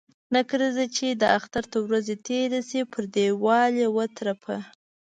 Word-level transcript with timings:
نکريزي 0.35 0.87
چې 0.95 1.07
د 1.21 1.23
اختر 1.37 1.63
تر 1.73 1.79
ورځي 1.87 2.15
تيري 2.27 2.61
سي، 2.69 2.79
پر 2.93 3.03
ديوال 3.13 3.71
يې 3.81 3.87
و 3.95 3.97
ترپه. 4.17 4.57